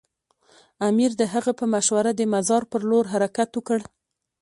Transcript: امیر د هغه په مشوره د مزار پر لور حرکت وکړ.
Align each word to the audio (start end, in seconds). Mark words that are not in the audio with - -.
امیر 0.89 1.11
د 1.21 1.23
هغه 1.33 1.51
په 1.59 1.65
مشوره 1.73 2.11
د 2.15 2.21
مزار 2.33 2.63
پر 2.71 2.81
لور 2.89 3.05
حرکت 3.13 3.49
وکړ. 3.53 3.79